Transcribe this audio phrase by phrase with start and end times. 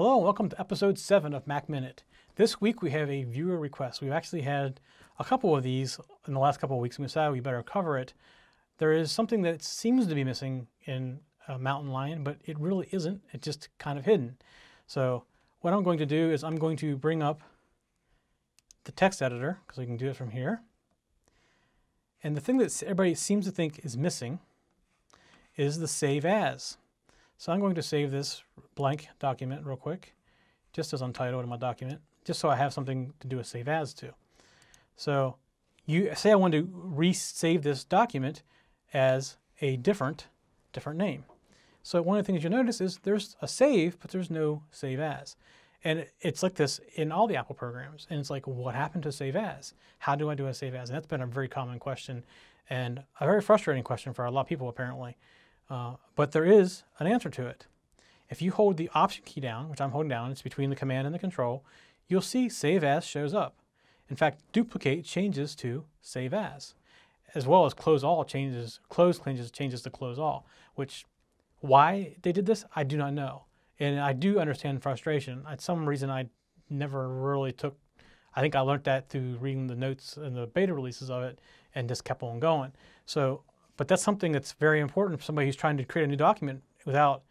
[0.00, 2.04] Hello and welcome to episode 7 of Mac Minute.
[2.36, 4.00] This week we have a viewer request.
[4.00, 4.80] We've actually had
[5.18, 7.62] a couple of these in the last couple of weeks and we decided we better
[7.62, 8.14] cover it.
[8.78, 11.20] There is something that seems to be missing in
[11.58, 13.20] Mountain Lion, but it really isn't.
[13.34, 14.38] It's just kind of hidden.
[14.86, 15.24] So
[15.60, 17.42] what I'm going to do is I'm going to bring up
[18.84, 20.62] the text editor because we can do it from here.
[22.24, 24.38] And the thing that everybody seems to think is missing
[25.58, 26.78] is the save as.
[27.40, 28.42] So I'm going to save this
[28.74, 30.14] blank document real quick,
[30.74, 33.66] just as untitled in my document, just so I have something to do a save
[33.66, 34.12] as to.
[34.96, 35.36] So
[35.86, 38.42] you say I want to resave this document
[38.92, 40.26] as a different,
[40.74, 41.24] different name.
[41.82, 45.00] So one of the things you'll notice is there's a save, but there's no save
[45.00, 45.36] as.
[45.82, 48.06] And it's like this in all the Apple programs.
[48.10, 49.72] And it's like, what happened to save as?
[50.00, 50.90] How do I do a save as?
[50.90, 52.22] And that's been a very common question
[52.68, 55.16] and a very frustrating question for a lot of people apparently.
[55.70, 57.66] Uh, but there is an answer to it.
[58.28, 61.06] If you hold the Option key down, which I'm holding down, it's between the Command
[61.06, 61.64] and the Control,
[62.08, 63.56] you'll see Save As shows up.
[64.08, 66.74] In fact, Duplicate changes to Save As,
[67.34, 70.44] as well as Close All changes, Close changes, changes to Close All,
[70.74, 71.06] which
[71.60, 73.44] why they did this, I do not know.
[73.78, 75.44] And I do understand frustration.
[75.48, 76.26] At some reason, I
[76.68, 77.76] never really took,
[78.34, 81.40] I think I learned that through reading the notes and the beta releases of it
[81.74, 82.72] and just kept on going.
[83.06, 83.42] So
[83.80, 86.62] but that's something that's very important for somebody who's trying to create a new document
[86.84, 87.22] without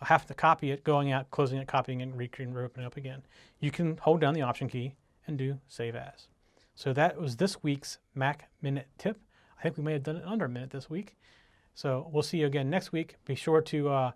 [0.00, 3.22] having to copy it, going out, closing it, copying it, recreating, opening it up again.
[3.60, 4.96] You can hold down the Option key
[5.28, 6.26] and do Save As.
[6.74, 9.20] So that was this week's Mac Minute tip.
[9.56, 11.14] I think we may have done it under a minute this week.
[11.76, 13.14] So we'll see you again next week.
[13.24, 14.10] Be sure to uh,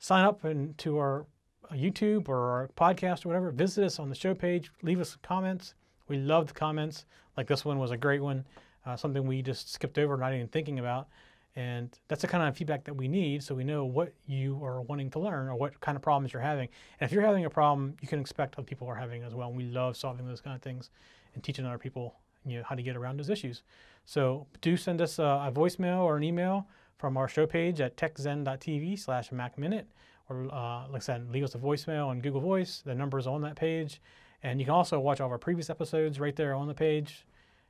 [0.00, 1.24] sign up and to our
[1.70, 3.52] uh, YouTube or our podcast or whatever.
[3.52, 4.70] Visit us on the show page.
[4.82, 5.72] Leave us comments.
[6.08, 7.06] We love the comments.
[7.38, 8.44] Like this one was a great one
[8.86, 11.08] uh, something we just skipped over, not even thinking about.
[11.54, 14.80] And that's the kind of feedback that we need so we know what you are
[14.82, 16.68] wanting to learn or what kind of problems you're having.
[16.98, 19.48] And if you're having a problem, you can expect other people are having as well.
[19.48, 20.90] And we love solving those kind of things
[21.34, 22.14] and teaching other people
[22.46, 23.62] you know, how to get around those issues.
[24.06, 26.66] So do send us a, a voicemail or an email
[26.96, 29.84] from our show page at techzen.tv slash macminute.
[30.30, 32.82] Or uh, like I said, leave us a voicemail on Google Voice.
[32.84, 34.00] The number is on that page.
[34.42, 37.26] And you can also watch all of our previous episodes right there on the page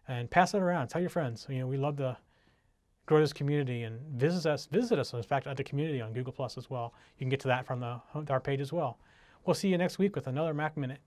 [0.09, 0.89] and pass it around.
[0.89, 1.47] Tell your friends.
[1.49, 2.17] You know, we love to
[3.07, 4.67] grow this community and visit us.
[4.67, 6.95] Visit us, in fact, at the community on Google Plus as well.
[7.19, 8.99] You can get to that from the our page as well.
[9.45, 11.01] We'll see you next week with another Mac Minute.